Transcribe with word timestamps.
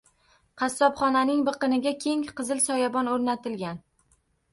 Qassobxonaning 0.59 1.43
biqiniga 1.49 1.93
keng 2.05 2.23
qizil 2.39 2.63
soyabon 2.69 3.11
o‘rnatilgan 3.13 3.83